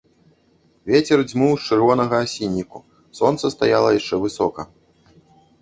Вецер 0.91 1.19
дзьмуў 1.27 1.53
з 1.57 1.63
чырвонага 1.75 2.15
асінніку, 2.29 2.79
сонца 3.21 3.45
стаяла 3.57 3.89
яшчэ 4.01 4.15
высока. 4.25 4.61